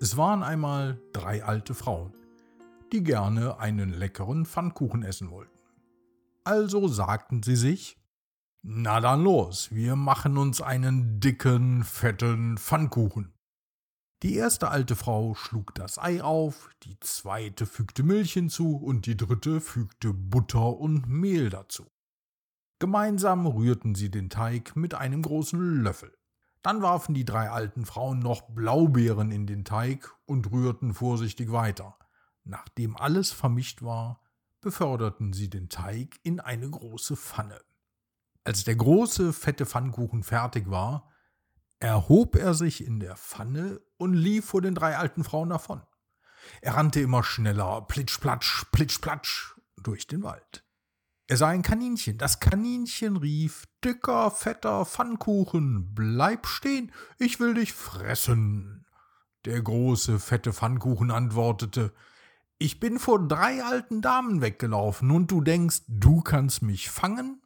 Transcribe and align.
Es 0.00 0.16
waren 0.16 0.44
einmal 0.44 1.00
drei 1.12 1.42
alte 1.42 1.74
Frauen, 1.74 2.12
die 2.92 3.02
gerne 3.02 3.58
einen 3.58 3.90
leckeren 3.90 4.46
Pfannkuchen 4.46 5.02
essen 5.02 5.30
wollten. 5.32 5.58
Also 6.44 6.86
sagten 6.86 7.42
sie 7.42 7.56
sich, 7.56 7.98
na 8.62 9.00
dann 9.00 9.24
los, 9.24 9.72
wir 9.72 9.96
machen 9.96 10.38
uns 10.38 10.60
einen 10.60 11.18
dicken, 11.18 11.82
fetten 11.82 12.58
Pfannkuchen. 12.58 13.34
Die 14.22 14.36
erste 14.36 14.68
alte 14.68 14.94
Frau 14.94 15.34
schlug 15.34 15.74
das 15.74 15.98
Ei 15.98 16.22
auf, 16.22 16.70
die 16.84 16.98
zweite 17.00 17.66
fügte 17.66 18.04
Milch 18.04 18.32
hinzu 18.34 18.76
und 18.76 19.06
die 19.06 19.16
dritte 19.16 19.60
fügte 19.60 20.12
Butter 20.12 20.76
und 20.78 21.08
Mehl 21.08 21.50
dazu. 21.50 21.90
Gemeinsam 22.78 23.46
rührten 23.46 23.96
sie 23.96 24.12
den 24.12 24.30
Teig 24.30 24.76
mit 24.76 24.94
einem 24.94 25.22
großen 25.22 25.82
Löffel. 25.82 26.17
Dann 26.68 26.82
warfen 26.82 27.14
die 27.14 27.24
drei 27.24 27.48
alten 27.48 27.86
Frauen 27.86 28.18
noch 28.18 28.42
Blaubeeren 28.42 29.30
in 29.30 29.46
den 29.46 29.64
Teig 29.64 30.14
und 30.26 30.52
rührten 30.52 30.92
vorsichtig 30.92 31.50
weiter. 31.50 31.96
Nachdem 32.44 32.94
alles 32.94 33.32
vermischt 33.32 33.80
war, 33.80 34.20
beförderten 34.60 35.32
sie 35.32 35.48
den 35.48 35.70
Teig 35.70 36.20
in 36.24 36.40
eine 36.40 36.68
große 36.68 37.16
Pfanne. 37.16 37.58
Als 38.44 38.64
der 38.64 38.76
große, 38.76 39.32
fette 39.32 39.64
Pfannkuchen 39.64 40.22
fertig 40.22 40.68
war, 40.68 41.10
erhob 41.80 42.36
er 42.36 42.52
sich 42.52 42.84
in 42.84 43.00
der 43.00 43.16
Pfanne 43.16 43.80
und 43.96 44.12
lief 44.12 44.44
vor 44.44 44.60
den 44.60 44.74
drei 44.74 44.98
alten 44.98 45.24
Frauen 45.24 45.48
davon. 45.48 45.80
Er 46.60 46.74
rannte 46.74 47.00
immer 47.00 47.24
schneller, 47.24 47.80
plitschplatsch, 47.80 48.66
plitschplatsch, 48.72 49.54
durch 49.78 50.06
den 50.06 50.22
Wald. 50.22 50.67
Er 51.30 51.36
sah 51.36 51.48
ein 51.48 51.60
Kaninchen. 51.60 52.16
Das 52.16 52.40
Kaninchen 52.40 53.18
rief, 53.18 53.66
dicker, 53.84 54.30
fetter 54.30 54.86
Pfannkuchen, 54.86 55.94
bleib 55.94 56.46
stehen, 56.46 56.90
ich 57.18 57.38
will 57.38 57.52
dich 57.52 57.74
fressen. 57.74 58.86
Der 59.44 59.60
große, 59.60 60.20
fette 60.20 60.54
Pfannkuchen 60.54 61.10
antwortete, 61.10 61.92
ich 62.56 62.80
bin 62.80 62.98
vor 62.98 63.28
drei 63.28 63.62
alten 63.62 64.00
Damen 64.00 64.40
weggelaufen 64.40 65.10
und 65.10 65.30
du 65.30 65.42
denkst, 65.42 65.82
du 65.86 66.22
kannst 66.22 66.62
mich 66.62 66.88
fangen? 66.88 67.42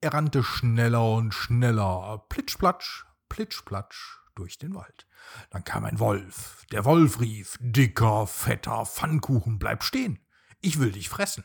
Er 0.00 0.14
rannte 0.14 0.44
schneller 0.44 1.12
und 1.12 1.34
schneller, 1.34 2.24
plitschplatsch, 2.28 3.06
plitschplatsch, 3.28 4.20
durch 4.36 4.56
den 4.58 4.72
Wald. 4.76 5.08
Dann 5.50 5.64
kam 5.64 5.84
ein 5.84 5.98
Wolf. 5.98 6.64
Der 6.70 6.84
Wolf 6.84 7.18
rief, 7.18 7.58
dicker, 7.60 8.28
fetter 8.28 8.86
Pfannkuchen, 8.86 9.58
bleib 9.58 9.82
stehen, 9.82 10.20
ich 10.60 10.78
will 10.78 10.92
dich 10.92 11.08
fressen. 11.08 11.44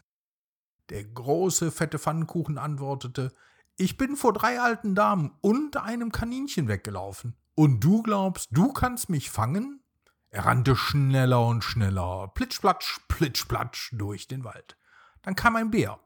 Der 0.92 1.06
große, 1.06 1.72
fette 1.72 1.98
Pfannkuchen 1.98 2.58
antwortete, 2.58 3.34
ich 3.78 3.96
bin 3.96 4.18
vor 4.18 4.34
drei 4.34 4.60
alten 4.60 4.94
Damen 4.94 5.32
und 5.40 5.78
einem 5.78 6.12
Kaninchen 6.12 6.68
weggelaufen. 6.68 7.38
Und 7.56 7.82
du 7.82 8.04
glaubst, 8.04 8.50
du 8.52 8.74
kannst 8.74 9.10
mich 9.10 9.30
fangen? 9.30 9.86
Er 10.32 10.46
rannte 10.46 10.76
schneller 10.76 11.48
und 11.48 11.64
schneller, 11.64 12.30
plitschplatsch, 12.36 13.00
plitschplatsch 13.08 13.94
durch 13.94 14.28
den 14.28 14.44
Wald. 14.44 14.78
Dann 15.22 15.36
kam 15.36 15.56
ein 15.56 15.72
Bär. 15.72 15.98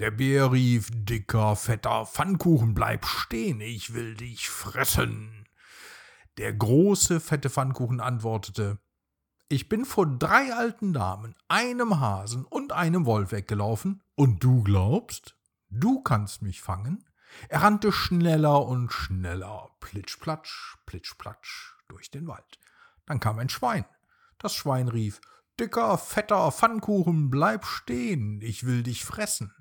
Der 0.00 0.10
Bär 0.10 0.52
rief, 0.52 0.90
dicker, 0.92 1.56
fetter 1.56 2.04
Pfannkuchen, 2.04 2.74
bleib 2.74 3.06
stehen, 3.06 3.62
ich 3.62 3.94
will 3.94 4.16
dich 4.16 4.50
fressen. 4.50 5.46
Der 6.36 6.52
große, 6.52 7.20
fette 7.20 7.48
Pfannkuchen 7.48 8.00
antwortete, 8.00 8.78
ich 9.48 9.68
bin 9.68 9.84
vor 9.84 10.06
drei 10.06 10.52
alten 10.52 10.92
Damen, 10.92 11.34
einem 11.48 12.00
Hasen 12.00 12.44
und 12.44 12.72
einem 12.72 13.06
Wolf 13.06 13.32
weggelaufen, 13.32 14.02
und 14.14 14.42
du 14.42 14.62
glaubst, 14.62 15.36
du 15.68 16.02
kannst 16.02 16.42
mich 16.42 16.62
fangen? 16.62 17.04
Er 17.48 17.62
rannte 17.62 17.92
schneller 17.92 18.64
und 18.64 18.92
schneller, 18.92 19.70
plitschplatsch, 19.80 20.76
plitschplatsch, 20.86 21.74
durch 21.88 22.10
den 22.10 22.26
Wald. 22.26 22.58
Dann 23.04 23.20
kam 23.20 23.38
ein 23.38 23.48
Schwein. 23.48 23.84
Das 24.38 24.54
Schwein 24.54 24.88
rief, 24.88 25.20
Dicker, 25.60 25.96
fetter 25.96 26.50
Pfannkuchen, 26.52 27.30
bleib 27.30 27.64
stehen, 27.64 28.40
ich 28.42 28.66
will 28.66 28.82
dich 28.82 29.04
fressen. 29.04 29.54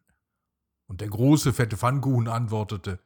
Und 0.88 1.02
der 1.02 1.10
große, 1.10 1.54
fette 1.54 1.78
Pfannkuchen 1.78 2.28
antwortete, 2.28 3.00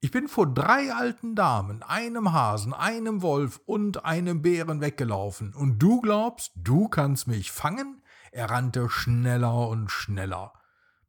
ich 0.00 0.12
bin 0.12 0.28
vor 0.28 0.46
drei 0.46 0.92
alten 0.92 1.34
Damen, 1.34 1.82
einem 1.82 2.32
Hasen, 2.32 2.72
einem 2.72 3.20
Wolf 3.20 3.60
und 3.66 4.04
einem 4.04 4.42
Bären 4.42 4.80
weggelaufen, 4.80 5.54
und 5.54 5.78
du 5.80 6.00
glaubst, 6.00 6.52
du 6.54 6.88
kannst 6.88 7.26
mich 7.26 7.50
fangen? 7.50 8.02
Er 8.30 8.50
rannte 8.50 8.88
schneller 8.88 9.68
und 9.68 9.90
schneller. 9.90 10.52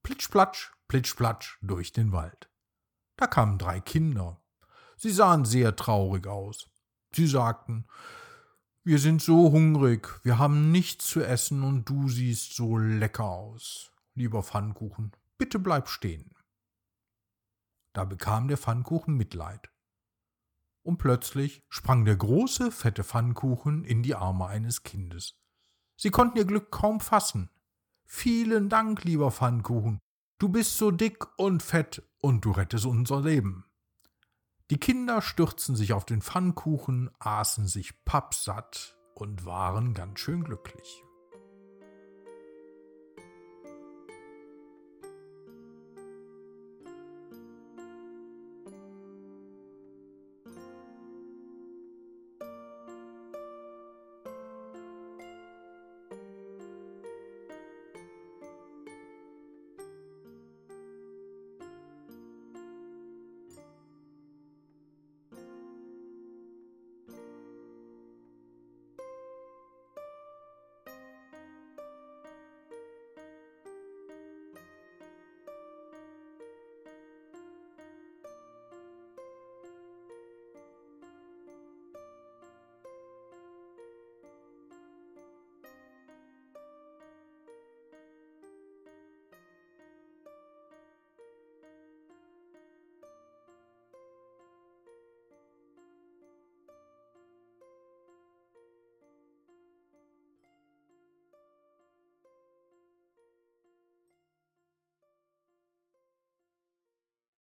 Plitschplatsch, 0.01 0.71
plitschplatsch 0.87 1.57
durch 1.61 1.91
den 1.91 2.11
Wald. 2.11 2.49
Da 3.17 3.27
kamen 3.27 3.57
drei 3.57 3.79
Kinder. 3.79 4.41
Sie 4.97 5.11
sahen 5.11 5.45
sehr 5.45 5.75
traurig 5.75 6.25
aus. 6.25 6.69
Sie 7.13 7.27
sagten, 7.27 7.85
wir 8.83 8.97
sind 8.97 9.21
so 9.21 9.51
hungrig, 9.51 10.19
wir 10.23 10.39
haben 10.39 10.71
nichts 10.71 11.07
zu 11.07 11.21
essen 11.21 11.63
und 11.63 11.87
du 11.87 12.09
siehst 12.09 12.55
so 12.55 12.77
lecker 12.77 13.25
aus. 13.25 13.91
Lieber 14.15 14.41
Pfannkuchen, 14.41 15.11
bitte 15.37 15.59
bleib 15.59 15.89
stehen. 15.89 16.33
Da 17.93 18.05
bekam 18.05 18.47
der 18.47 18.57
Pfannkuchen 18.57 19.15
Mitleid. 19.15 19.69
Und 20.83 20.97
plötzlich 20.97 21.61
sprang 21.69 22.05
der 22.05 22.15
große, 22.15 22.71
fette 22.71 23.03
Pfannkuchen 23.03 23.83
in 23.83 24.03
die 24.03 24.15
Arme 24.15 24.47
eines 24.47 24.83
Kindes. 24.83 25.35
Sie 25.97 26.11
konnten 26.11 26.37
ihr 26.37 26.45
Glück 26.45 26.71
kaum 26.71 26.99
fassen. 26.99 27.49
Vielen 28.05 28.69
Dank, 28.69 29.03
lieber 29.03 29.31
Pfannkuchen. 29.31 29.99
Du 30.39 30.49
bist 30.49 30.77
so 30.77 30.91
dick 30.91 31.27
und 31.37 31.61
fett 31.61 32.01
und 32.21 32.45
du 32.45 32.51
rettest 32.51 32.85
unser 32.85 33.21
Leben. 33.21 33.65
Die 34.71 34.79
Kinder 34.79 35.21
stürzten 35.21 35.75
sich 35.75 35.93
auf 35.93 36.05
den 36.05 36.21
Pfannkuchen, 36.21 37.09
aßen 37.19 37.67
sich 37.67 38.05
pappsatt 38.05 38.97
und 39.15 39.45
waren 39.45 39.93
ganz 39.93 40.19
schön 40.19 40.43
glücklich. 40.43 41.03